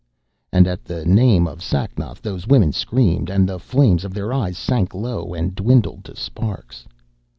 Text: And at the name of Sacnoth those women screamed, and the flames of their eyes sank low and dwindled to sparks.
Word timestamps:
And 0.51 0.65
at 0.65 0.83
the 0.83 1.05
name 1.05 1.45
of 1.47 1.61
Sacnoth 1.61 2.23
those 2.23 2.47
women 2.47 2.71
screamed, 2.73 3.29
and 3.29 3.47
the 3.47 3.59
flames 3.59 4.03
of 4.03 4.15
their 4.15 4.33
eyes 4.33 4.57
sank 4.57 4.95
low 4.95 5.35
and 5.35 5.53
dwindled 5.53 6.05
to 6.05 6.15
sparks. 6.15 6.87